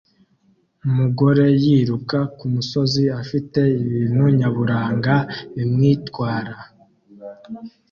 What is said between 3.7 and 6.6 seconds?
ibintu nyaburanga bimwitwara